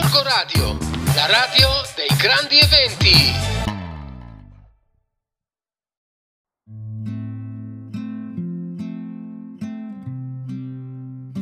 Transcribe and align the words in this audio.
Gorgo 0.00 0.22
Radio, 0.22 0.78
la 1.16 1.26
radio 1.26 1.68
dei 1.96 2.16
grandi 2.16 2.56
eventi. 2.56 3.32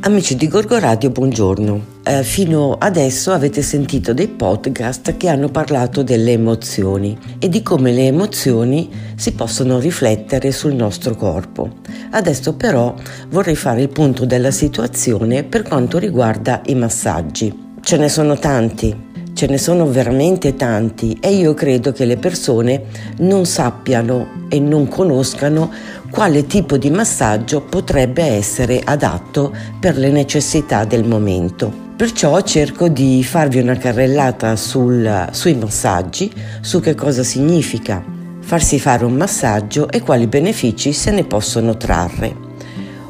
Amici 0.00 0.36
di 0.36 0.48
Gorgo 0.48 0.78
Radio, 0.78 1.10
buongiorno. 1.10 1.84
Eh, 2.02 2.22
fino 2.22 2.78
adesso 2.78 3.32
avete 3.32 3.60
sentito 3.60 4.14
dei 4.14 4.28
podcast 4.28 5.18
che 5.18 5.28
hanno 5.28 5.50
parlato 5.50 6.02
delle 6.02 6.32
emozioni 6.32 7.18
e 7.38 7.50
di 7.50 7.62
come 7.62 7.92
le 7.92 8.06
emozioni 8.06 8.88
si 9.16 9.32
possono 9.32 9.78
riflettere 9.78 10.50
sul 10.50 10.72
nostro 10.72 11.14
corpo. 11.14 11.80
Adesso 12.12 12.54
però 12.54 12.94
vorrei 13.28 13.54
fare 13.54 13.82
il 13.82 13.90
punto 13.90 14.24
della 14.24 14.50
situazione 14.50 15.44
per 15.44 15.62
quanto 15.62 15.98
riguarda 15.98 16.62
i 16.64 16.74
massaggi. 16.74 17.64
Ce 17.86 17.96
ne 17.96 18.08
sono 18.08 18.36
tanti, 18.36 18.92
ce 19.32 19.46
ne 19.46 19.58
sono 19.58 19.86
veramente 19.86 20.56
tanti 20.56 21.16
e 21.20 21.32
io 21.36 21.54
credo 21.54 21.92
che 21.92 22.04
le 22.04 22.16
persone 22.16 22.86
non 23.18 23.46
sappiano 23.46 24.48
e 24.48 24.58
non 24.58 24.88
conoscano 24.88 25.70
quale 26.10 26.46
tipo 26.46 26.78
di 26.78 26.90
massaggio 26.90 27.60
potrebbe 27.60 28.24
essere 28.24 28.80
adatto 28.84 29.54
per 29.78 29.98
le 29.98 30.10
necessità 30.10 30.84
del 30.84 31.04
momento. 31.04 31.72
Perciò 31.96 32.40
cerco 32.40 32.88
di 32.88 33.22
farvi 33.22 33.60
una 33.60 33.76
carrellata 33.76 34.56
sul, 34.56 35.28
sui 35.30 35.54
massaggi, 35.54 36.28
su 36.62 36.80
che 36.80 36.96
cosa 36.96 37.22
significa 37.22 38.02
farsi 38.40 38.80
fare 38.80 39.04
un 39.04 39.14
massaggio 39.14 39.88
e 39.88 40.00
quali 40.00 40.26
benefici 40.26 40.92
se 40.92 41.12
ne 41.12 41.22
possono 41.22 41.76
trarre. 41.76 42.34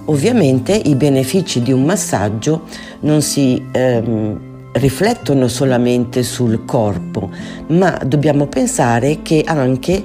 Ovviamente 0.04 0.74
i 0.74 0.94
benefici 0.96 1.62
di 1.62 1.72
un 1.72 1.82
massaggio 1.82 2.64
non 3.00 3.22
si 3.22 3.66
ehm, 3.72 4.54
riflettono 4.76 5.48
solamente 5.48 6.22
sul 6.22 6.64
corpo, 6.64 7.30
ma 7.68 7.98
dobbiamo 8.04 8.46
pensare 8.46 9.22
che 9.22 9.42
anche 9.46 10.04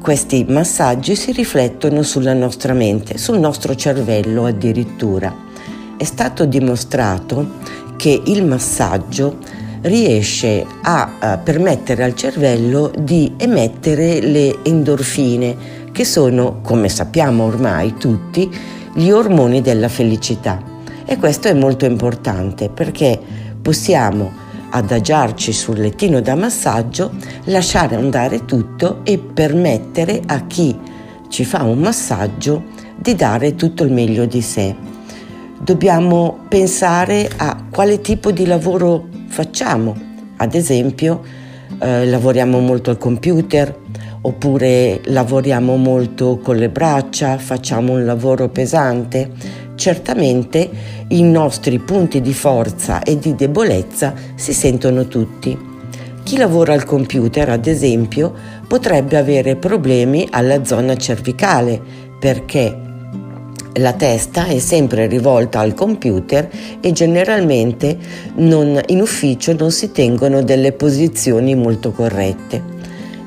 questi 0.00 0.44
massaggi 0.48 1.14
si 1.16 1.32
riflettono 1.32 2.02
sulla 2.02 2.32
nostra 2.32 2.72
mente, 2.72 3.18
sul 3.18 3.38
nostro 3.38 3.74
cervello 3.74 4.46
addirittura. 4.46 5.34
È 5.96 6.04
stato 6.04 6.44
dimostrato 6.44 7.56
che 7.96 8.22
il 8.26 8.44
massaggio 8.44 9.38
riesce 9.82 10.64
a, 10.82 11.12
a 11.18 11.38
permettere 11.38 12.04
al 12.04 12.14
cervello 12.14 12.92
di 12.96 13.34
emettere 13.36 14.20
le 14.20 14.58
endorfine, 14.62 15.56
che 15.92 16.04
sono, 16.04 16.60
come 16.62 16.88
sappiamo 16.88 17.44
ormai 17.44 17.94
tutti, 17.98 18.48
gli 18.94 19.10
ormoni 19.10 19.60
della 19.60 19.88
felicità. 19.88 20.76
E 21.04 21.16
questo 21.16 21.48
è 21.48 21.54
molto 21.54 21.84
importante 21.86 22.68
perché 22.68 23.18
possiamo 23.68 24.32
adagiarci 24.70 25.52
sul 25.52 25.78
lettino 25.78 26.22
da 26.22 26.34
massaggio, 26.34 27.10
lasciare 27.44 27.96
andare 27.96 28.46
tutto 28.46 29.00
e 29.04 29.18
permettere 29.18 30.22
a 30.24 30.46
chi 30.46 30.74
ci 31.28 31.44
fa 31.44 31.64
un 31.64 31.76
massaggio 31.76 32.64
di 32.96 33.14
dare 33.14 33.56
tutto 33.56 33.84
il 33.84 33.92
meglio 33.92 34.24
di 34.24 34.40
sé. 34.40 34.74
Dobbiamo 35.60 36.46
pensare 36.48 37.30
a 37.36 37.62
quale 37.70 38.00
tipo 38.00 38.30
di 38.30 38.46
lavoro 38.46 39.06
facciamo. 39.26 39.94
Ad 40.38 40.54
esempio, 40.54 41.20
eh, 41.78 42.06
lavoriamo 42.06 42.60
molto 42.60 42.88
al 42.88 42.96
computer 42.96 43.80
oppure 44.22 45.02
lavoriamo 45.04 45.76
molto 45.76 46.38
con 46.38 46.56
le 46.56 46.70
braccia, 46.70 47.36
facciamo 47.36 47.92
un 47.92 48.06
lavoro 48.06 48.48
pesante 48.48 49.66
certamente 49.78 50.68
i 51.08 51.22
nostri 51.22 51.78
punti 51.78 52.20
di 52.20 52.34
forza 52.34 53.02
e 53.02 53.18
di 53.18 53.34
debolezza 53.34 54.12
si 54.34 54.52
sentono 54.52 55.06
tutti. 55.06 55.56
Chi 56.24 56.36
lavora 56.36 56.74
al 56.74 56.84
computer, 56.84 57.48
ad 57.48 57.66
esempio, 57.66 58.34
potrebbe 58.66 59.16
avere 59.16 59.56
problemi 59.56 60.26
alla 60.30 60.62
zona 60.64 60.94
cervicale 60.96 61.80
perché 62.18 62.86
la 63.74 63.92
testa 63.92 64.46
è 64.46 64.58
sempre 64.58 65.06
rivolta 65.06 65.60
al 65.60 65.72
computer 65.72 66.50
e 66.80 66.92
generalmente 66.92 67.96
non, 68.34 68.78
in 68.86 69.00
ufficio 69.00 69.54
non 69.54 69.70
si 69.70 69.92
tengono 69.92 70.42
delle 70.42 70.72
posizioni 70.72 71.54
molto 71.54 71.92
corrette, 71.92 72.60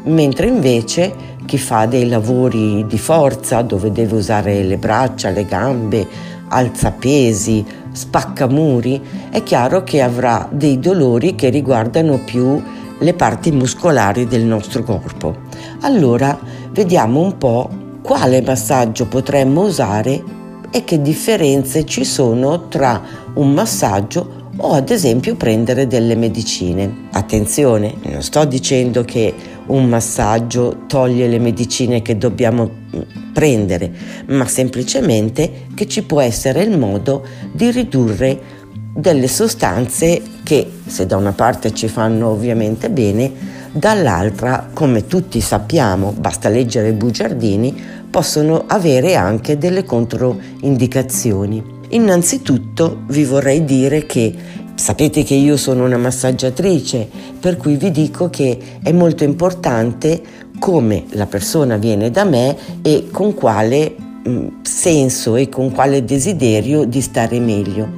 mentre 0.03 0.47
invece 0.47 1.29
chi 1.45 1.57
fa 1.57 1.85
dei 1.85 2.07
lavori 2.07 2.85
di 2.85 2.97
forza 2.97 3.61
dove 3.61 3.91
deve 3.91 4.15
usare 4.15 4.61
le 4.63 4.77
braccia, 4.77 5.29
le 5.29 5.45
gambe, 5.45 6.07
alzapesi, 6.51 7.65
spaccamuri, 7.91 9.01
è 9.31 9.41
chiaro 9.43 9.83
che 9.83 10.01
avrà 10.01 10.47
dei 10.51 10.79
dolori 10.79 11.35
che 11.35 11.49
riguardano 11.49 12.19
più 12.19 12.61
le 12.99 13.13
parti 13.13 13.51
muscolari 13.51 14.27
del 14.27 14.43
nostro 14.43 14.83
corpo. 14.83 15.35
Allora 15.81 16.37
vediamo 16.71 17.21
un 17.21 17.37
po' 17.37 17.69
quale 18.01 18.41
massaggio 18.41 19.07
potremmo 19.07 19.63
usare 19.63 20.23
e 20.69 20.83
che 20.83 21.01
differenze 21.01 21.85
ci 21.85 22.03
sono 22.05 22.67
tra 22.67 23.01
un 23.33 23.51
massaggio 23.51 24.39
o 24.57 24.73
ad 24.73 24.89
esempio 24.89 25.35
prendere 25.35 25.87
delle 25.87 26.15
medicine. 26.15 27.07
Attenzione, 27.11 27.95
non 28.03 28.21
sto 28.21 28.45
dicendo 28.45 29.03
che 29.03 29.33
un 29.71 29.87
massaggio 29.87 30.83
toglie 30.87 31.27
le 31.27 31.39
medicine 31.39 32.01
che 32.01 32.17
dobbiamo 32.17 32.69
mm, 32.95 33.01
prendere, 33.33 33.91
ma 34.27 34.45
semplicemente 34.47 35.67
che 35.73 35.87
ci 35.87 36.03
può 36.03 36.21
essere 36.21 36.63
il 36.63 36.77
modo 36.77 37.25
di 37.51 37.71
ridurre 37.71 38.59
delle 38.93 39.27
sostanze 39.27 40.21
che 40.43 40.69
se 40.85 41.05
da 41.05 41.15
una 41.15 41.31
parte 41.31 41.73
ci 41.73 41.87
fanno 41.87 42.29
ovviamente 42.29 42.89
bene, 42.89 43.59
dall'altra, 43.71 44.69
come 44.73 45.07
tutti 45.07 45.39
sappiamo, 45.39 46.11
basta 46.11 46.49
leggere 46.49 46.91
bugiardini, 46.91 47.99
possono 48.09 48.65
avere 48.67 49.15
anche 49.15 49.57
delle 49.57 49.85
controindicazioni. 49.85 51.79
Innanzitutto 51.89 53.03
vi 53.07 53.23
vorrei 53.23 53.63
dire 53.63 54.05
che 54.05 54.33
sapete 54.81 55.21
che 55.21 55.35
io 55.35 55.57
sono 55.57 55.85
una 55.85 55.97
massaggiatrice, 55.97 57.07
per 57.39 57.55
cui 57.55 57.75
vi 57.75 57.91
dico 57.91 58.31
che 58.31 58.57
è 58.81 58.91
molto 58.91 59.23
importante 59.23 60.19
come 60.57 61.05
la 61.09 61.27
persona 61.27 61.77
viene 61.77 62.09
da 62.09 62.23
me 62.23 62.57
e 62.81 63.09
con 63.11 63.35
quale 63.35 63.95
mh, 64.23 64.29
mm, 64.29 64.47
senso 64.63 65.35
e 65.35 65.49
con 65.49 65.71
quale 65.71 66.03
desiderio 66.03 66.85
di 66.85 66.99
stare 66.99 67.39
meglio. 67.39 67.89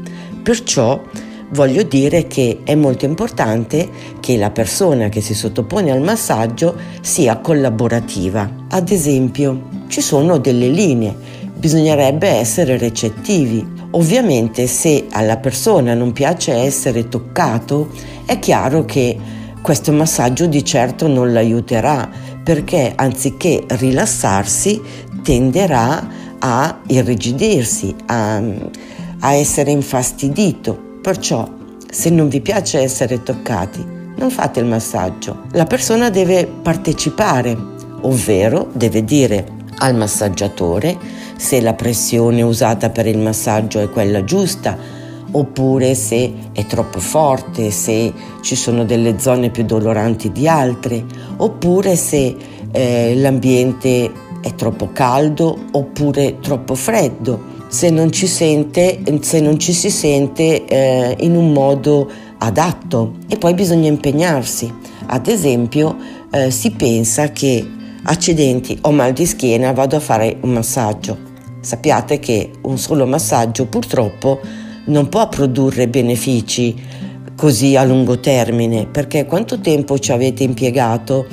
Perciò 0.43 1.01
voglio 1.51 1.83
dire 1.83 2.27
che 2.27 2.59
è 2.65 2.75
molto 2.75 3.05
importante 3.05 3.89
che 4.19 4.35
la 4.35 4.51
persona 4.51 5.07
che 5.07 5.21
si 5.21 5.33
sottopone 5.33 5.89
al 5.89 6.01
massaggio 6.01 6.75
sia 6.99 7.37
collaborativa. 7.37 8.65
Ad 8.67 8.89
esempio, 8.89 9.69
ci 9.87 10.01
sono 10.01 10.37
delle 10.37 10.67
linee, 10.67 11.15
bisognerebbe 11.55 12.27
essere 12.27 12.77
recettivi. 12.77 13.65
Ovviamente 13.95 14.65
se 14.65 15.05
alla 15.11 15.37
persona 15.37 15.93
non 15.93 16.13
piace 16.13 16.53
essere 16.53 17.09
toccato, 17.09 17.89
è 18.25 18.39
chiaro 18.39 18.85
che 18.85 19.17
questo 19.61 19.91
massaggio 19.91 20.47
di 20.47 20.63
certo 20.65 21.07
non 21.07 21.31
l'aiuterà 21.31 22.09
perché 22.43 22.91
anziché 22.95 23.63
rilassarsi 23.67 24.81
tenderà 25.21 26.07
a 26.39 26.81
irrigidirsi, 26.87 27.95
a, 28.07 28.41
a 29.19 29.33
essere 29.33 29.69
infastidito. 29.69 30.97
Perciò 31.01 31.47
se 31.89 32.09
non 32.09 32.29
vi 32.29 32.41
piace 32.41 32.79
essere 32.79 33.21
toccati, 33.21 33.85
non 34.17 34.31
fate 34.31 34.59
il 34.59 34.65
massaggio. 34.65 35.43
La 35.51 35.65
persona 35.65 36.09
deve 36.09 36.47
partecipare, 36.47 37.55
ovvero 38.01 38.69
deve 38.73 39.03
dire 39.03 39.45
al 39.77 39.95
massaggiatore 39.95 40.97
se 41.35 41.61
la 41.61 41.73
pressione 41.73 42.41
usata 42.41 42.89
per 42.89 43.07
il 43.07 43.17
massaggio 43.17 43.79
è 43.79 43.89
quella 43.89 44.23
giusta 44.23 45.01
oppure 45.35 45.95
se 45.95 46.31
è 46.51 46.65
troppo 46.65 46.99
forte, 46.99 47.71
se 47.71 48.13
ci 48.41 48.55
sono 48.55 48.85
delle 48.85 49.19
zone 49.19 49.49
più 49.49 49.63
doloranti 49.63 50.31
di 50.31 50.47
altre, 50.47 51.03
oppure 51.37 51.95
se 51.95 52.35
eh, 52.71 53.15
l'ambiente 53.15 54.11
è 54.41 54.53
troppo 54.55 54.89
caldo 54.91 55.57
oppure 55.71 56.39
troppo 56.39 56.75
freddo, 56.75 57.51
se 57.67 57.89
non 57.89 58.11
ci, 58.11 58.27
sente, 58.27 59.01
se 59.21 59.39
non 59.39 59.57
ci 59.57 59.73
si 59.73 59.89
sente 59.89 60.65
eh, 60.65 61.15
in 61.21 61.35
un 61.35 61.51
modo 61.51 62.09
adatto 62.37 63.15
e 63.27 63.37
poi 63.37 63.53
bisogna 63.53 63.87
impegnarsi. 63.87 64.71
Ad 65.07 65.27
esempio 65.27 65.95
eh, 66.31 66.51
si 66.51 66.71
pensa 66.71 67.31
che 67.31 67.65
accidenti 68.03 68.77
ho 68.81 68.91
mal 68.91 69.13
di 69.13 69.25
schiena, 69.25 69.71
vado 69.71 69.95
a 69.95 69.99
fare 69.99 70.37
un 70.41 70.51
massaggio. 70.51 71.31
Sappiate 71.61 72.19
che 72.19 72.51
un 72.63 72.77
solo 72.77 73.05
massaggio 73.05 73.65
purtroppo 73.67 74.39
non 74.85 75.07
può 75.07 75.29
produrre 75.29 75.87
benefici 75.87 76.75
così 77.35 77.75
a 77.75 77.83
lungo 77.83 78.19
termine, 78.19 78.85
perché 78.87 79.25
quanto 79.25 79.59
tempo 79.59 79.97
ci 79.97 80.11
avete 80.11 80.43
impiegato 80.43 81.25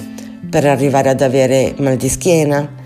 per 0.49 0.67
arrivare 0.67 1.09
ad 1.09 1.21
avere 1.21 1.75
mal 1.79 1.97
di 1.97 2.09
schiena? 2.09 2.79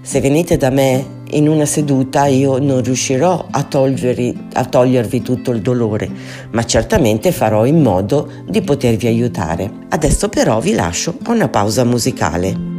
Se 0.00 0.20
venite 0.20 0.56
da 0.56 0.70
me 0.70 1.16
in 1.30 1.48
una 1.48 1.66
seduta 1.66 2.26
io 2.26 2.58
non 2.58 2.82
riuscirò 2.82 3.46
a, 3.50 3.62
togliervi, 3.62 4.48
a 4.54 4.64
togliervi 4.64 5.22
tutto 5.22 5.50
il 5.50 5.60
dolore, 5.60 6.10
ma 6.52 6.64
certamente 6.64 7.32
farò 7.32 7.66
in 7.66 7.82
modo 7.82 8.30
di 8.48 8.62
potervi 8.62 9.06
aiutare. 9.06 9.70
Adesso 9.88 10.28
però 10.28 10.60
vi 10.60 10.72
lascio 10.72 11.16
a 11.24 11.32
una 11.32 11.48
pausa 11.48 11.84
musicale. 11.84 12.77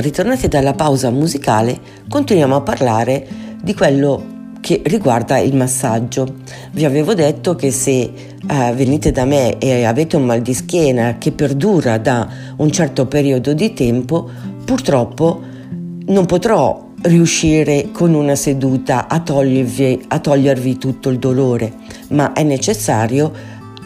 Ritornati 0.00 0.48
dalla 0.48 0.72
pausa 0.72 1.10
musicale, 1.10 1.78
continuiamo 2.08 2.56
a 2.56 2.62
parlare 2.62 3.26
di 3.62 3.74
quello 3.74 4.54
che 4.58 4.80
riguarda 4.86 5.36
il 5.36 5.54
massaggio. 5.54 6.36
Vi 6.72 6.86
avevo 6.86 7.12
detto 7.12 7.54
che 7.54 7.70
se 7.70 8.00
eh, 8.00 8.72
venite 8.74 9.12
da 9.12 9.26
me 9.26 9.58
e 9.58 9.84
avete 9.84 10.16
un 10.16 10.24
mal 10.24 10.40
di 10.40 10.54
schiena 10.54 11.18
che 11.18 11.32
perdura 11.32 11.98
da 11.98 12.26
un 12.56 12.70
certo 12.70 13.06
periodo 13.08 13.52
di 13.52 13.74
tempo, 13.74 14.26
purtroppo 14.64 15.42
non 16.06 16.24
potrò 16.24 16.88
riuscire 17.02 17.90
con 17.92 18.14
una 18.14 18.36
seduta 18.36 19.06
a 19.06 19.20
togliervi, 19.20 20.06
a 20.08 20.18
togliervi 20.18 20.78
tutto 20.78 21.10
il 21.10 21.18
dolore, 21.18 21.74
ma 22.08 22.32
è 22.32 22.42
necessario 22.42 23.30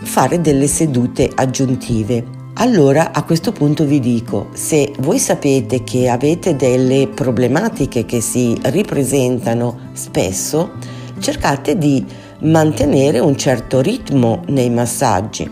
fare 0.04 0.40
delle 0.40 0.68
sedute 0.68 1.28
aggiuntive. 1.34 2.33
Allora 2.56 3.10
a 3.12 3.24
questo 3.24 3.50
punto 3.50 3.84
vi 3.84 3.98
dico, 3.98 4.46
se 4.52 4.92
voi 5.00 5.18
sapete 5.18 5.82
che 5.82 6.08
avete 6.08 6.54
delle 6.54 7.08
problematiche 7.08 8.06
che 8.06 8.20
si 8.20 8.56
ripresentano 8.62 9.90
spesso, 9.92 10.74
cercate 11.18 11.76
di 11.76 12.06
mantenere 12.42 13.18
un 13.18 13.36
certo 13.36 13.80
ritmo 13.80 14.42
nei 14.46 14.70
massaggi. 14.70 15.50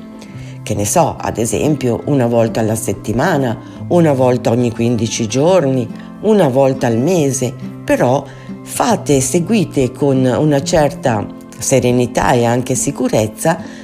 Che 0.63 0.75
ne 0.75 0.87
so, 0.87 1.17
ad 1.19 1.39
esempio 1.39 2.03
una 2.05 2.29
volta 2.29 2.61
alla 2.61 2.77
settimana, 2.77 3.59
una 3.89 4.13
volta 4.13 4.51
ogni 4.51 4.71
15 4.71 5.27
giorni, 5.27 5.89
una 6.21 6.47
volta 6.47 6.87
al 6.87 6.99
mese, 6.99 7.53
però 7.85 8.25
fate, 8.63 9.21
seguite 9.21 9.91
con 9.91 10.25
una 10.25 10.63
certa 10.63 11.27
serenità 11.59 12.31
e 12.31 12.45
anche 12.45 12.77
sicurezza 12.77 13.81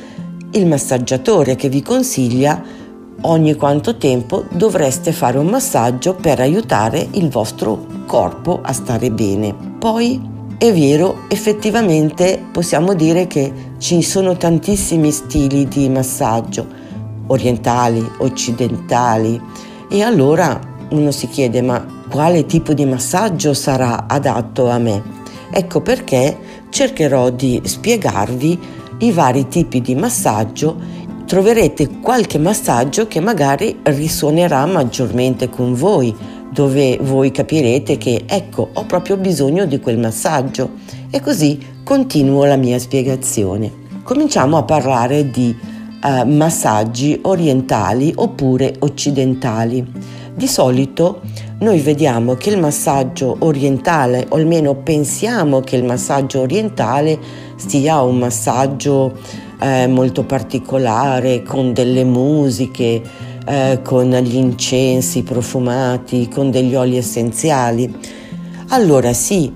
il 0.52 0.66
massaggiatore 0.66 1.56
che 1.56 1.68
vi 1.68 1.82
consiglia 1.82 2.77
ogni 3.22 3.54
quanto 3.54 3.96
tempo 3.96 4.44
dovreste 4.50 5.12
fare 5.12 5.38
un 5.38 5.46
massaggio 5.46 6.14
per 6.14 6.40
aiutare 6.40 7.06
il 7.12 7.28
vostro 7.28 7.86
corpo 8.06 8.60
a 8.62 8.72
stare 8.72 9.10
bene. 9.10 9.54
Poi 9.78 10.20
è 10.58 10.72
vero, 10.72 11.24
effettivamente 11.28 12.42
possiamo 12.50 12.94
dire 12.94 13.26
che 13.26 13.52
ci 13.78 14.02
sono 14.02 14.36
tantissimi 14.36 15.10
stili 15.10 15.66
di 15.68 15.88
massaggio, 15.88 16.66
orientali, 17.28 18.04
occidentali, 18.18 19.40
e 19.88 20.02
allora 20.02 20.58
uno 20.90 21.10
si 21.10 21.28
chiede 21.28 21.62
ma 21.62 21.84
quale 22.08 22.46
tipo 22.46 22.72
di 22.72 22.84
massaggio 22.86 23.54
sarà 23.54 24.06
adatto 24.08 24.68
a 24.68 24.78
me? 24.78 25.16
Ecco 25.50 25.80
perché 25.80 26.36
cercherò 26.70 27.30
di 27.30 27.60
spiegarvi 27.64 28.58
i 28.98 29.12
vari 29.12 29.48
tipi 29.48 29.80
di 29.80 29.94
massaggio 29.94 30.76
troverete 31.28 32.00
qualche 32.00 32.38
massaggio 32.38 33.06
che 33.06 33.20
magari 33.20 33.80
risuonerà 33.82 34.64
maggiormente 34.64 35.50
con 35.50 35.74
voi, 35.74 36.14
dove 36.50 36.98
voi 37.02 37.30
capirete 37.30 37.98
che 37.98 38.24
ecco 38.26 38.70
ho 38.72 38.86
proprio 38.86 39.18
bisogno 39.18 39.66
di 39.66 39.78
quel 39.78 39.98
massaggio 39.98 40.70
e 41.10 41.20
così 41.20 41.58
continuo 41.84 42.46
la 42.46 42.56
mia 42.56 42.78
spiegazione. 42.78 43.70
Cominciamo 44.04 44.56
a 44.56 44.62
parlare 44.62 45.30
di 45.30 45.54
uh, 46.02 46.26
massaggi 46.26 47.18
orientali 47.24 48.10
oppure 48.16 48.76
occidentali. 48.78 49.86
Di 50.34 50.46
solito 50.46 51.20
noi 51.58 51.80
vediamo 51.80 52.36
che 52.36 52.48
il 52.48 52.58
massaggio 52.58 53.36
orientale, 53.40 54.24
o 54.30 54.36
almeno 54.36 54.76
pensiamo 54.76 55.60
che 55.60 55.76
il 55.76 55.84
massaggio 55.84 56.40
orientale 56.40 57.18
sia 57.56 58.00
un 58.00 58.16
massaggio 58.16 59.46
eh, 59.60 59.86
molto 59.86 60.24
particolare, 60.24 61.42
con 61.42 61.72
delle 61.72 62.04
musiche, 62.04 63.02
eh, 63.46 63.80
con 63.82 64.10
gli 64.10 64.36
incensi 64.36 65.22
profumati, 65.22 66.28
con 66.28 66.50
degli 66.50 66.74
oli 66.74 66.96
essenziali. 66.96 67.94
Allora 68.68 69.12
sì, 69.12 69.52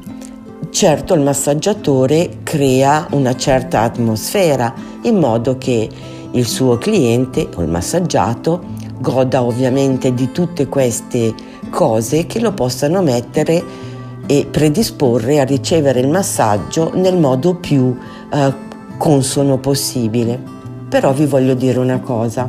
certo 0.70 1.14
il 1.14 1.20
massaggiatore 1.20 2.38
crea 2.42 3.06
una 3.10 3.36
certa 3.36 3.82
atmosfera 3.82 4.72
in 5.02 5.16
modo 5.16 5.58
che 5.58 5.88
il 6.30 6.46
suo 6.46 6.78
cliente 6.78 7.48
o 7.54 7.62
il 7.62 7.68
massaggiato 7.68 8.80
goda 8.98 9.42
ovviamente 9.42 10.14
di 10.14 10.30
tutte 10.32 10.68
queste 10.68 11.34
cose 11.70 12.26
che 12.26 12.40
lo 12.40 12.52
possano 12.52 13.02
mettere 13.02 13.90
e 14.26 14.46
predisporre 14.50 15.40
a 15.40 15.44
ricevere 15.44 16.00
il 16.00 16.08
massaggio 16.08 16.92
nel 16.94 17.18
modo 17.18 17.56
più 17.56 17.94
eh, 18.32 18.70
consono 19.02 19.58
possibile. 19.58 20.40
Però 20.88 21.12
vi 21.12 21.26
voglio 21.26 21.54
dire 21.54 21.80
una 21.80 21.98
cosa. 21.98 22.48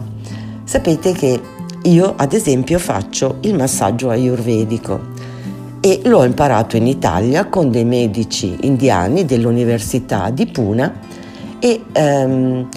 Sapete 0.63 1.11
che 1.11 1.41
io 1.81 2.13
ad 2.15 2.31
esempio 2.31 2.77
faccio 2.77 3.37
il 3.39 3.55
massaggio 3.55 4.11
ayurvedico 4.11 4.99
e 5.79 6.01
l'ho 6.03 6.23
imparato 6.23 6.77
in 6.77 6.85
Italia 6.85 7.47
con 7.47 7.71
dei 7.71 7.85
medici 7.85 8.55
indiani 8.61 9.25
dell'Università 9.25 10.29
di 10.29 10.45
Puna 10.45 10.93
e 11.57 11.85
ehm, 11.91 12.69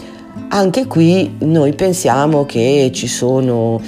anche 0.49 0.87
qui 0.87 1.34
noi 1.40 1.75
pensiamo 1.75 2.46
che 2.46 2.90
ci 2.94 3.06
sono, 3.06 3.79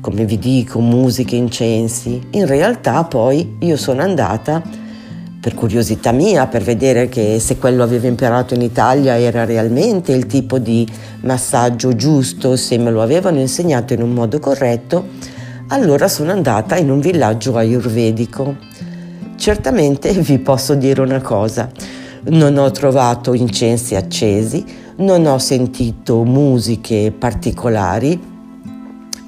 come 0.00 0.24
vi 0.24 0.38
dico, 0.40 0.80
musiche, 0.80 1.36
incensi. 1.36 2.20
In 2.32 2.46
realtà 2.46 3.04
poi 3.04 3.58
io 3.60 3.76
sono 3.76 4.02
andata 4.02 4.60
per 5.46 5.54
curiosità 5.54 6.10
mia, 6.10 6.48
per 6.48 6.64
vedere 6.64 7.08
che 7.08 7.38
se 7.38 7.56
quello 7.56 7.84
avevo 7.84 8.08
imparato 8.08 8.54
in 8.54 8.62
Italia 8.62 9.16
era 9.16 9.44
realmente 9.44 10.10
il 10.10 10.26
tipo 10.26 10.58
di 10.58 10.84
massaggio 11.20 11.94
giusto, 11.94 12.56
se 12.56 12.76
me 12.78 12.90
lo 12.90 13.00
avevano 13.00 13.38
insegnato 13.38 13.92
in 13.92 14.02
un 14.02 14.10
modo 14.10 14.40
corretto, 14.40 15.06
allora 15.68 16.08
sono 16.08 16.32
andata 16.32 16.76
in 16.76 16.90
un 16.90 16.98
villaggio 16.98 17.56
ayurvedico. 17.56 18.56
Certamente 19.36 20.10
vi 20.14 20.40
posso 20.40 20.74
dire 20.74 21.00
una 21.00 21.20
cosa, 21.20 21.70
non 22.24 22.58
ho 22.58 22.68
trovato 22.72 23.32
incensi 23.32 23.94
accesi, 23.94 24.64
non 24.96 25.26
ho 25.26 25.38
sentito 25.38 26.24
musiche 26.24 27.12
particolari, 27.16 28.20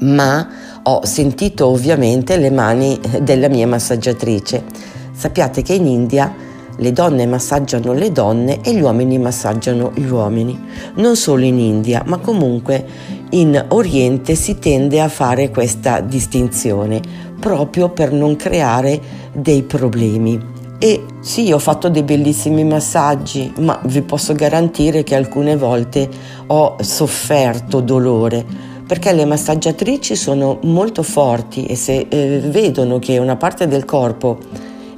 ma 0.01 0.49
ho 0.83 1.07
sentito 1.07 1.69
ovviamente 1.69 2.37
le 2.39 2.51
mani 2.51 2.99
della 3.23 3.47
mia 3.47 3.69
massaggiatrice 3.69 4.97
Sappiate 5.19 5.63
che 5.63 5.75
in 5.75 5.89
India 5.89 6.33
le 6.77 6.93
donne 6.93 7.27
massaggiano 7.27 7.93
le 7.93 8.13
donne 8.13 8.61
e 8.61 8.73
gli 8.73 8.81
uomini 8.81 9.19
massaggiano 9.19 9.91
gli 9.93 10.07
uomini. 10.07 10.57
Non 10.95 11.17
solo 11.17 11.43
in 11.43 11.59
India, 11.59 12.05
ma 12.07 12.19
comunque 12.19 12.87
in 13.31 13.61
Oriente 13.71 14.37
si 14.37 14.61
tende 14.61 15.01
a 15.01 15.09
fare 15.09 15.51
questa 15.51 15.99
distinzione 15.99 17.01
proprio 17.41 17.89
per 17.89 18.13
non 18.13 18.37
creare 18.37 19.01
dei 19.33 19.65
problemi. 19.65 20.41
E 20.79 21.03
sì, 21.19 21.51
ho 21.51 21.59
fatto 21.59 21.89
dei 21.89 22.05
bellissimi 22.05 22.63
massaggi, 22.63 23.53
ma 23.59 23.81
vi 23.87 24.03
posso 24.03 24.35
garantire 24.35 25.03
che 25.03 25.17
alcune 25.17 25.57
volte 25.57 26.09
ho 26.47 26.77
sofferto 26.81 27.81
dolore 27.81 28.77
perché 28.87 29.13
le 29.13 29.27
massaggiatrici 29.27 30.17
sono 30.17 30.61
molto 30.63 31.03
forti 31.03 31.67
e 31.67 31.77
se 31.77 32.07
eh, 32.09 32.41
vedono 32.47 32.99
che 32.99 33.19
una 33.19 33.37
parte 33.37 33.67
del 33.67 33.85
corpo 33.85 34.39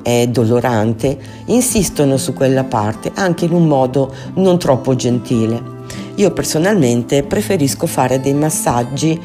è 0.02 0.26
dolorante, 0.28 1.18
insistono 1.46 2.16
su 2.16 2.32
quella 2.32 2.64
parte 2.64 3.10
anche 3.14 3.44
in 3.44 3.52
un 3.52 3.66
modo 3.66 4.12
non 4.34 4.58
troppo 4.58 4.94
gentile. 4.94 5.78
Io 6.16 6.32
personalmente 6.32 7.22
preferisco 7.22 7.86
fare 7.86 8.20
dei 8.20 8.34
massaggi 8.34 9.20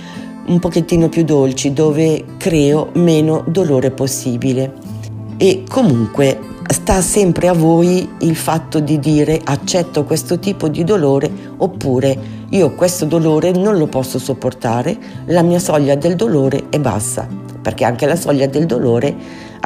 un 0.47 0.59
pochettino 0.59 1.09
più 1.09 1.23
dolci 1.23 1.73
dove 1.73 2.23
creo 2.37 2.89
meno 2.93 3.43
dolore 3.47 3.91
possibile. 3.91 4.73
E 5.37 5.63
comunque 5.67 6.53
sta 6.67 7.01
sempre 7.01 7.47
a 7.47 7.53
voi 7.53 8.07
il 8.19 8.35
fatto 8.35 8.79
di 8.79 8.99
dire 8.99 9.39
accetto 9.43 10.03
questo 10.03 10.39
tipo 10.39 10.67
di 10.67 10.83
dolore 10.83 11.29
oppure 11.57 12.43
io 12.49 12.73
questo 12.73 13.05
dolore 13.05 13.51
non 13.51 13.77
lo 13.77 13.87
posso 13.87 14.17
sopportare, 14.17 14.97
la 15.25 15.41
mia 15.41 15.59
soglia 15.59 15.95
del 15.95 16.15
dolore 16.15 16.65
è 16.69 16.79
bassa, 16.79 17.27
perché 17.61 17.83
anche 17.83 18.05
la 18.05 18.15
soglia 18.15 18.45
del 18.47 18.65
dolore 18.65 19.13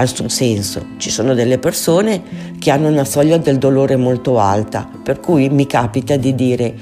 suo 0.08 0.30
senso. 0.30 0.86
Ci 0.98 1.10
sono 1.10 1.34
delle 1.34 1.58
persone 1.58 2.22
che 2.58 2.72
hanno 2.72 2.88
una 2.88 3.04
soglia 3.04 3.38
del 3.38 3.58
dolore 3.58 3.98
molto 3.98 4.40
alta, 4.40 4.90
per 5.04 5.20
cui 5.20 5.50
mi 5.50 5.68
capita 5.68 6.16
di 6.16 6.34
dire 6.36 6.74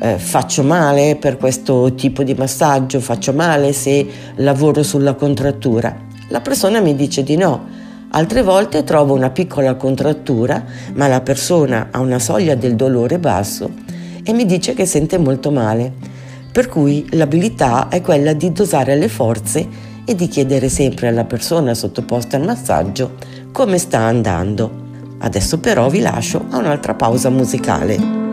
eh, 0.00 0.18
faccio 0.18 0.62
male 0.62 1.16
per 1.16 1.36
questo 1.36 1.94
tipo 1.94 2.22
di 2.22 2.34
massaggio, 2.34 3.00
faccio 3.00 3.32
male 3.32 3.72
se 3.72 4.06
lavoro 4.36 4.82
sulla 4.82 5.14
contrattura. 5.14 5.94
La 6.28 6.40
persona 6.40 6.80
mi 6.80 6.94
dice 6.94 7.22
di 7.22 7.36
no. 7.36 7.82
Altre 8.10 8.42
volte 8.42 8.84
trovo 8.84 9.14
una 9.14 9.30
piccola 9.30 9.74
contrattura, 9.74 10.64
ma 10.94 11.08
la 11.08 11.20
persona 11.20 11.88
ha 11.90 11.98
una 12.00 12.18
soglia 12.18 12.54
del 12.54 12.76
dolore 12.76 13.18
basso 13.18 13.70
e 14.22 14.32
mi 14.32 14.46
dice 14.46 14.72
che 14.72 14.86
sente 14.86 15.18
molto 15.18 15.50
male. 15.50 15.92
Per 16.52 16.68
cui 16.68 17.04
l'abilità 17.10 17.88
è 17.88 18.00
quella 18.00 18.32
di 18.32 18.52
dosare 18.52 18.96
le 18.96 19.08
forze 19.08 19.92
e 20.04 20.14
di 20.14 20.28
chiedere 20.28 20.68
sempre 20.68 21.08
alla 21.08 21.24
persona 21.24 21.74
sottoposta 21.74 22.36
al 22.36 22.44
massaggio 22.44 23.16
come 23.52 23.78
sta 23.78 24.00
andando. 24.00 24.82
Adesso 25.18 25.58
però 25.58 25.88
vi 25.88 26.00
lascio 26.00 26.44
a 26.50 26.58
un'altra 26.58 26.94
pausa 26.94 27.30
musicale. 27.30 28.23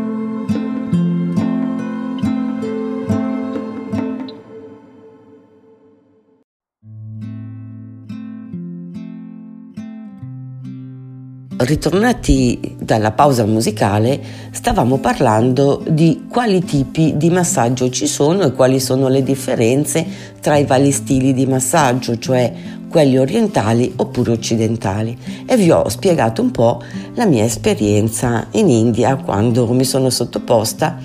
Ritornati 11.63 12.75
dalla 12.79 13.11
pausa 13.11 13.45
musicale, 13.45 14.19
stavamo 14.51 14.97
parlando 14.97 15.83
di 15.87 16.25
quali 16.29 16.63
tipi 16.63 17.13
di 17.17 17.29
massaggio 17.29 17.89
ci 17.89 18.07
sono 18.07 18.43
e 18.43 18.53
quali 18.53 18.79
sono 18.79 19.07
le 19.07 19.23
differenze 19.23 20.05
tra 20.39 20.57
i 20.57 20.65
vari 20.65 20.91
stili 20.91 21.33
di 21.33 21.45
massaggio, 21.45 22.17
cioè 22.17 22.51
quelli 22.89 23.17
orientali 23.17 23.91
oppure 23.95 24.31
occidentali. 24.31 25.17
E 25.45 25.55
vi 25.55 25.71
ho 25.71 25.87
spiegato 25.89 26.41
un 26.41 26.51
po' 26.51 26.81
la 27.15 27.25
mia 27.25 27.43
esperienza 27.43 28.47
in 28.51 28.69
India 28.69 29.15
quando 29.15 29.71
mi 29.71 29.85
sono 29.85 30.09
sottoposta 30.09 30.99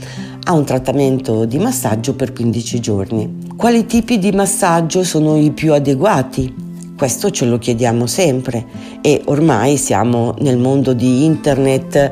a 0.45 0.53
un 0.53 0.65
trattamento 0.65 1.45
di 1.45 1.59
massaggio 1.59 2.15
per 2.15 2.33
15 2.33 2.81
giorni. 2.81 3.39
Quali 3.57 3.87
tipi 3.87 4.19
di 4.19 4.33
massaggio 4.33 5.03
sono 5.03 5.37
i 5.37 5.51
più 5.51 5.73
adeguati? 5.73 6.66
Questo 6.97 7.31
ce 7.31 7.45
lo 7.45 7.59
chiediamo 7.59 8.07
sempre 8.07 8.65
e 9.03 9.21
ormai 9.27 9.77
siamo 9.77 10.35
nel 10.39 10.57
mondo 10.57 10.95
di 10.95 11.27
internet 11.27 12.11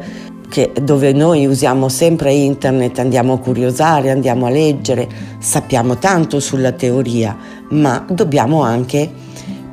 che, 0.50 0.72
dove 0.82 1.14
noi 1.14 1.46
usiamo 1.46 1.88
sempre 1.88 2.34
internet, 2.34 2.98
andiamo 2.98 3.32
a 3.32 3.38
curiosare, 3.38 4.10
andiamo 4.10 4.44
a 4.44 4.50
leggere, 4.50 5.08
sappiamo 5.38 5.96
tanto 5.96 6.38
sulla 6.38 6.72
teoria, 6.72 7.34
ma 7.70 8.04
dobbiamo 8.10 8.60
anche 8.60 9.10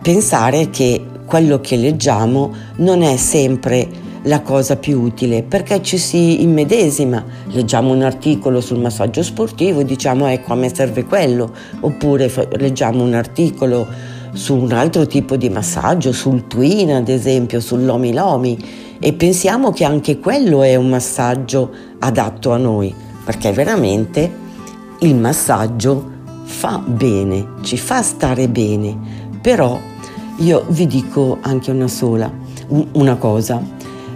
pensare 0.01 0.69
che 0.69 1.05
quello 1.25 1.59
che 1.59 1.75
leggiamo 1.75 2.53
non 2.77 3.01
è 3.01 3.17
sempre 3.17 3.89
la 4.23 4.41
cosa 4.41 4.77
più 4.77 5.01
utile 5.01 5.43
perché 5.43 5.81
ci 5.81 5.97
si 5.97 6.41
immedesima, 6.41 7.23
leggiamo 7.47 7.91
un 7.91 8.03
articolo 8.03 8.61
sul 8.61 8.79
massaggio 8.79 9.23
sportivo 9.23 9.81
e 9.81 9.85
diciamo 9.85 10.27
ecco 10.27 10.53
a 10.53 10.55
me 10.55 10.73
serve 10.73 11.03
quello, 11.03 11.51
oppure 11.81 12.31
leggiamo 12.57 13.03
un 13.03 13.13
articolo 13.13 13.87
su 14.33 14.55
un 14.55 14.71
altro 14.71 15.07
tipo 15.07 15.35
di 15.35 15.49
massaggio, 15.49 16.11
sul 16.11 16.47
twin 16.47 16.93
ad 16.93 17.09
esempio, 17.09 17.59
sull'omi 17.59 18.13
lomi 18.13 18.57
e 18.99 19.13
pensiamo 19.13 19.71
che 19.71 19.83
anche 19.83 20.19
quello 20.19 20.63
è 20.63 20.75
un 20.75 20.89
massaggio 20.89 21.71
adatto 21.99 22.51
a 22.51 22.57
noi, 22.57 22.93
perché 23.25 23.51
veramente 23.51 24.31
il 24.99 25.15
massaggio 25.15 26.19
fa 26.43 26.77
bene, 26.77 27.53
ci 27.61 27.77
fa 27.77 28.01
stare 28.01 28.47
bene, 28.47 28.97
però 29.41 29.79
io 30.37 30.65
vi 30.69 30.85
dico 30.87 31.37
anche 31.41 31.71
una 31.71 31.87
sola, 31.87 32.31
una 32.93 33.15
cosa, 33.15 33.61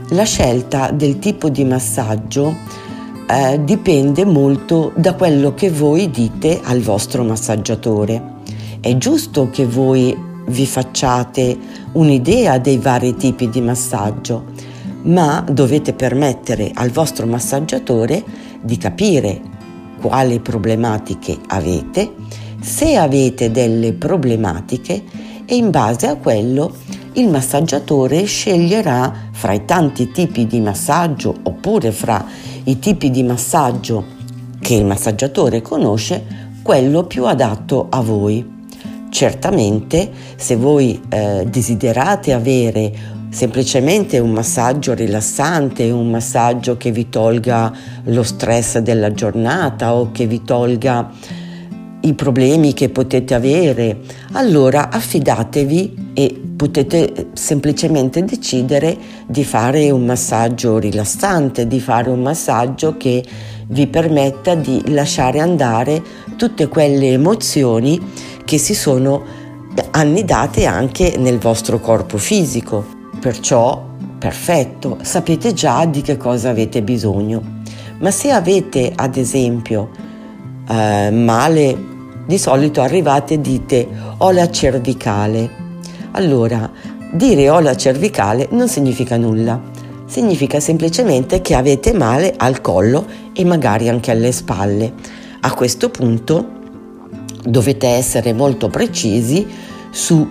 la 0.10 0.24
scelta 0.24 0.92
del 0.92 1.18
tipo 1.18 1.50
di 1.50 1.64
massaggio 1.64 2.56
eh, 3.28 3.60
dipende 3.64 4.24
molto 4.24 4.92
da 4.96 5.16
quello 5.16 5.56
che 5.56 5.72
voi 5.72 6.12
dite 6.12 6.62
al 6.64 6.82
vostro 6.82 7.24
massaggiatore. 7.24 8.34
È 8.86 8.96
giusto 8.98 9.50
che 9.50 9.66
voi 9.66 10.16
vi 10.46 10.68
facciate 10.68 11.58
un'idea 11.94 12.60
dei 12.60 12.78
vari 12.78 13.16
tipi 13.16 13.50
di 13.50 13.60
massaggio, 13.60 14.44
ma 15.06 15.44
dovete 15.50 15.94
permettere 15.94 16.70
al 16.72 16.92
vostro 16.92 17.26
massaggiatore 17.26 18.24
di 18.62 18.78
capire 18.78 19.42
quali 20.00 20.40
problematiche 20.40 21.36
avete, 21.48 22.14
se 22.62 22.96
avete 22.96 23.50
delle 23.50 23.94
problematiche 23.94 25.04
e 25.46 25.56
in 25.56 25.72
base 25.72 26.06
a 26.06 26.18
quello 26.18 26.72
il 27.14 27.28
massaggiatore 27.28 28.26
sceglierà 28.26 29.12
fra 29.32 29.54
i 29.54 29.66
tanti 29.66 30.12
tipi 30.12 30.46
di 30.46 30.62
massaggio 30.62 31.34
oppure 31.42 31.92
fra 31.92 32.24
i 32.66 32.78
tipi 32.78 33.10
di 33.10 33.24
massaggio 33.24 34.06
che 34.60 34.76
il 34.76 34.86
massaggiatore 34.86 35.64
conosce 35.64 36.52
quello 36.62 37.06
più 37.06 37.26
adatto 37.26 37.88
a 37.90 38.02
voi. 38.02 38.54
Certamente 39.16 40.12
se 40.36 40.58
voi 40.58 41.02
eh, 41.08 41.46
desiderate 41.48 42.34
avere 42.34 42.92
semplicemente 43.30 44.20
un 44.20 44.32
massaggio 44.32 44.94
rilassante, 44.94 45.90
un 45.90 46.10
massaggio 46.10 46.76
che 46.76 46.92
vi 46.92 47.08
tolga 47.08 47.72
lo 48.08 48.24
stress 48.24 48.80
della 48.80 49.14
giornata 49.14 49.94
o 49.94 50.12
che 50.12 50.28
vi 50.28 50.44
tolga 50.44 51.10
i 52.02 52.14
problemi 52.14 52.74
che 52.74 52.90
potete 52.90 53.34
avere, 53.34 54.00
allora 54.34 54.90
affidatevi 54.90 56.12
e 56.14 56.42
potete 56.58 57.28
semplicemente 57.36 58.22
decidere 58.26 58.98
di 59.28 59.46
fare 59.46 59.92
un 59.92 60.04
massaggio 60.04 60.78
rilassante, 60.78 61.68
di 61.68 61.80
fare 61.80 62.10
un 62.10 62.22
massaggio 62.22 62.98
che 62.98 63.24
vi 63.68 63.88
permetta 63.88 64.56
di 64.56 64.84
lasciare 64.88 65.40
andare 65.40 66.02
tutte 66.36 66.68
quelle 66.68 67.12
emozioni 67.12 68.00
che 68.44 68.58
si 68.58 68.74
sono 68.74 69.24
annidate 69.92 70.66
anche 70.66 71.16
nel 71.18 71.40
vostro 71.40 71.80
corpo 71.80 72.18
fisico. 72.18 72.86
Perciò, 73.20 73.84
perfetto, 74.20 75.00
sapete 75.02 75.54
già 75.54 75.86
di 75.86 76.02
che 76.02 76.18
cosa 76.18 76.50
avete 76.50 76.82
bisogno. 76.82 77.42
Ma 78.00 78.12
se 78.12 78.32
avete, 78.32 78.92
ad 78.96 79.16
esempio, 79.16 79.90
eh, 80.70 81.12
male, 81.12 81.94
di 82.26 82.38
solito 82.38 82.82
arrivate 82.82 83.36
e 83.36 83.42
dite 83.42 83.88
ho 84.18 84.32
la 84.32 84.50
cervicale. 84.50 85.64
Allora, 86.12 86.70
dire 87.12 87.50
ho 87.50 87.60
la 87.60 87.76
cervicale 87.76 88.48
non 88.52 88.68
significa 88.68 89.18
nulla. 89.18 89.74
Significa 90.16 90.62
semplicemente 90.62 91.42
che 91.42 91.56
avete 91.56 91.92
male 91.92 92.34
al 92.38 92.62
collo 92.62 93.06
e 93.34 93.44
magari 93.44 93.90
anche 93.90 94.12
alle 94.12 94.32
spalle. 94.32 94.94
A 95.42 95.54
questo 95.54 95.90
punto 95.90 96.52
dovete 97.44 97.88
essere 97.88 98.32
molto 98.32 98.70
precisi 98.70 99.46
su 99.92 100.26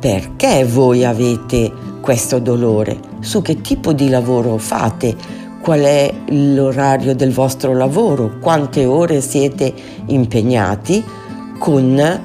perché 0.00 0.64
voi 0.64 1.04
avete 1.04 1.70
questo 2.00 2.38
dolore, 2.38 2.98
su 3.20 3.42
che 3.42 3.60
tipo 3.60 3.92
di 3.92 4.08
lavoro 4.08 4.56
fate, 4.56 5.14
qual 5.60 5.80
è 5.80 6.10
l'orario 6.30 7.14
del 7.14 7.30
vostro 7.30 7.74
lavoro, 7.74 8.38
quante 8.40 8.86
ore 8.86 9.20
siete 9.20 9.74
impegnati 10.06 11.04
con 11.58 12.22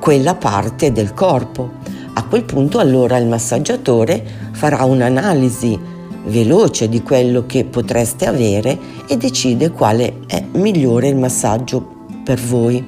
quella 0.00 0.34
parte 0.36 0.90
del 0.90 1.12
corpo. 1.12 1.70
A 2.14 2.24
quel 2.24 2.44
punto 2.44 2.78
allora 2.78 3.18
il 3.18 3.26
massaggiatore 3.26 4.24
farà 4.52 4.84
un'analisi 4.84 5.89
veloce 6.24 6.88
di 6.88 7.02
quello 7.02 7.46
che 7.46 7.64
potreste 7.64 8.26
avere 8.26 8.78
e 9.08 9.16
decide 9.16 9.70
quale 9.70 10.18
è 10.26 10.42
migliore 10.52 11.08
il 11.08 11.16
massaggio 11.16 11.98
per 12.24 12.40
voi. 12.40 12.84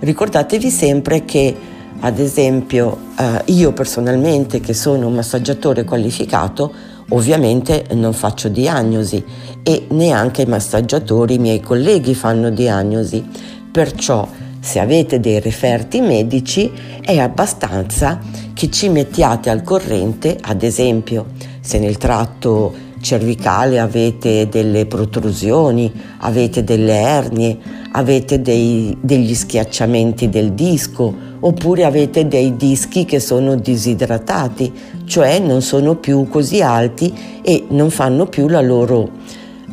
Ricordatevi 0.00 0.70
sempre 0.70 1.24
che, 1.24 1.54
ad 2.00 2.18
esempio, 2.18 2.98
eh, 3.18 3.42
io 3.52 3.72
personalmente, 3.72 4.60
che 4.60 4.74
sono 4.74 5.06
un 5.06 5.14
massaggiatore 5.14 5.84
qualificato, 5.84 6.72
ovviamente 7.10 7.86
non 7.92 8.12
faccio 8.12 8.48
diagnosi 8.48 9.22
e 9.62 9.86
neanche 9.90 10.42
i 10.42 10.46
massaggiatori, 10.46 11.34
i 11.34 11.38
miei 11.38 11.60
colleghi 11.60 12.14
fanno 12.14 12.50
diagnosi. 12.50 13.24
Perciò, 13.70 14.26
se 14.60 14.78
avete 14.78 15.20
dei 15.20 15.40
referti 15.40 16.00
medici, 16.00 16.70
è 17.00 17.18
abbastanza 17.18 18.18
che 18.54 18.70
ci 18.70 18.88
mettiate 18.88 19.50
al 19.50 19.62
corrente, 19.62 20.36
ad 20.40 20.62
esempio, 20.62 21.26
se 21.62 21.78
nel 21.78 21.96
tratto 21.96 22.74
cervicale 23.00 23.78
avete 23.78 24.48
delle 24.48 24.86
protrusioni, 24.86 25.92
avete 26.18 26.64
delle 26.64 26.94
ernie, 26.94 27.56
avete 27.92 28.42
dei, 28.42 28.96
degli 29.00 29.32
schiacciamenti 29.34 30.28
del 30.28 30.52
disco 30.52 31.30
oppure 31.38 31.84
avete 31.84 32.26
dei 32.26 32.56
dischi 32.56 33.04
che 33.04 33.20
sono 33.20 33.54
disidratati, 33.54 34.72
cioè 35.04 35.38
non 35.38 35.62
sono 35.62 35.94
più 35.96 36.26
così 36.28 36.62
alti 36.62 37.12
e 37.42 37.66
non 37.68 37.90
fanno 37.90 38.26
più 38.26 38.48
loro, 38.48 39.10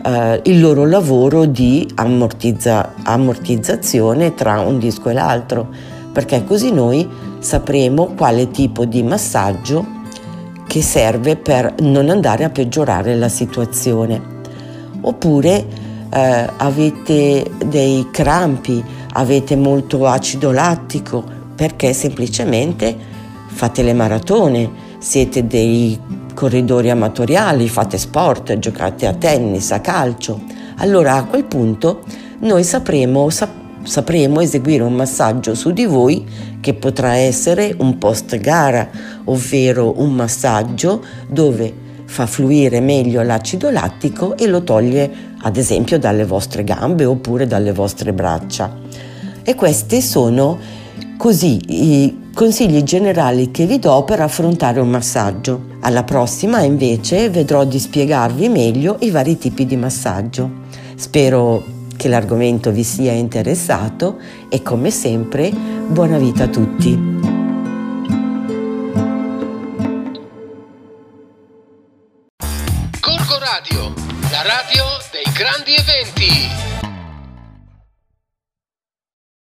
eh, 0.04 0.42
il 0.46 0.60
loro 0.60 0.86
lavoro 0.86 1.46
di 1.46 1.88
ammortizza, 1.96 2.94
ammortizzazione 3.04 4.36
tra 4.36 4.60
un 4.62 4.78
disco 4.78 5.10
e 5.10 5.14
l'altro, 5.14 5.68
perché 6.12 6.44
così 6.44 6.72
noi 6.72 7.08
sapremo 7.40 8.14
quale 8.16 8.50
tipo 8.52 8.86
di 8.86 9.02
massaggio 9.02 9.98
che 10.70 10.84
serve 10.84 11.36
per 11.36 11.74
non 11.80 12.10
andare 12.10 12.44
a 12.44 12.52
peggiorare 12.52 13.16
la 13.16 13.28
situazione. 13.28 14.22
Oppure 15.02 15.66
eh, 16.14 16.50
avete 16.58 17.50
dei 17.66 18.08
crampi, 18.12 18.84
avete 19.14 19.56
molto 19.56 20.06
acido 20.06 20.52
lattico 20.52 21.24
perché 21.56 21.92
semplicemente 21.94 22.96
fate 23.48 23.82
le 23.82 23.94
maratone, 23.94 24.70
siete 25.00 25.48
dei 25.48 26.00
corridori 26.36 26.92
amatoriali, 26.92 27.68
fate 27.68 27.98
sport, 27.98 28.60
giocate 28.60 29.08
a 29.08 29.14
tennis, 29.14 29.72
a 29.72 29.80
calcio, 29.80 30.40
allora 30.78 31.16
a 31.16 31.24
quel 31.24 31.46
punto 31.46 32.02
noi 32.42 32.64
sapremo, 32.64 33.28
sap- 33.32 33.59
sapremo 33.84 34.42
eseguire 34.42 34.84
un 34.84 34.94
massaggio 34.94 35.56
su 35.56 35.72
di 35.72 35.86
voi 35.86 36.26
che 36.60 36.74
potrà 36.74 37.14
essere 37.14 37.74
un 37.78 37.98
post 37.98 38.38
gara, 38.38 38.90
ovvero 39.26 40.00
un 40.00 40.14
massaggio 40.14 41.04
dove 41.28 41.88
fa 42.06 42.26
fluire 42.26 42.80
meglio 42.80 43.22
l'acido 43.22 43.70
lattico 43.70 44.36
e 44.36 44.48
lo 44.48 44.64
toglie 44.64 45.12
ad 45.42 45.58
esempio 45.58 46.00
dalle 46.00 46.26
vostre 46.26 46.64
gambe 46.64 47.06
oppure 47.06 47.46
dalle 47.46 47.72
vostre 47.72 48.14
braccia. 48.14 48.76
E 49.44 49.56
questi 49.56 50.02
sono 50.02 50.58
così 51.18 51.60
i 51.68 52.28
consigli 52.34 52.82
generali 52.84 53.52
che 53.52 53.66
vi 53.66 53.80
do 53.80 54.04
per 54.04 54.22
affrontare 54.22 54.80
un 54.80 54.90
massaggio. 54.90 55.68
Alla 55.82 56.04
prossima 56.04 56.62
invece 56.62 57.30
vedrò 57.30 57.64
di 57.64 57.78
spiegarvi 57.78 58.50
meglio 58.50 58.98
i 59.02 59.12
vari 59.12 59.38
tipi 59.38 59.66
di 59.66 59.76
massaggio. 59.76 60.50
Spero 60.96 61.78
che 62.00 62.08
l'argomento 62.08 62.72
vi 62.72 62.84
sia 62.84 63.12
interessato 63.12 64.20
e 64.48 64.62
come 64.62 64.90
sempre 64.90 65.52
buona 65.52 66.18
vita 66.18 66.46
a 66.46 66.48
tutti. 66.48 67.19